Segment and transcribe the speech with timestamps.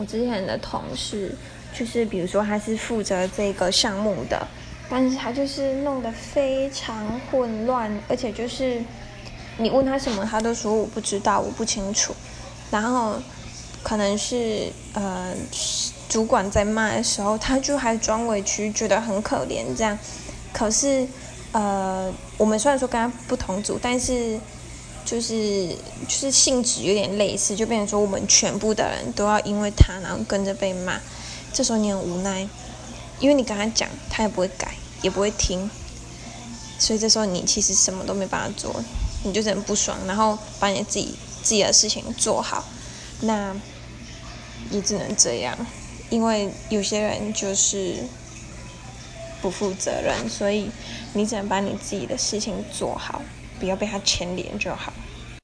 [0.00, 1.30] 我之前的同事，
[1.74, 4.48] 就是比如说他是负责这个项目的，
[4.88, 8.82] 但是他就是弄得非常混乱，而且就是
[9.58, 12.14] 你问他什么，他都说我不知道，我不清楚。
[12.70, 13.16] 然后
[13.82, 15.34] 可能是呃
[16.08, 19.98] 主管在骂的时候，他就还装委屈，觉得很可怜这样。
[20.50, 21.06] 可是
[21.52, 24.40] 呃我们虽然说跟他不同组，但是。
[25.10, 25.66] 就是
[26.06, 31.00] 就是性质有点类似，就变成说我们全部的人都要因为他然后跟着被骂，
[31.52, 32.48] 这时候你很无奈，
[33.18, 35.68] 因为你跟他讲，他也不会改，也不会听，
[36.78, 38.84] 所以这时候你其实什么都没办法做，
[39.24, 42.64] 你就很不爽，然后把你自己自己的事情做好，
[43.22, 43.52] 那
[44.70, 45.66] 也只能这样，
[46.08, 47.96] 因为有些人就是
[49.42, 50.70] 不负责任，所以
[51.14, 53.20] 你只能把你自己的事情做好。
[53.60, 54.92] 不要被他牵连就好。